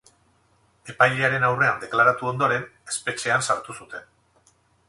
Epailearen 0.93 1.45
aurrean 1.51 1.77
deklaratu 1.85 2.31
ondoren, 2.33 2.67
espetxean 2.95 3.49
sartu 3.49 3.81
zuten. 3.83 4.13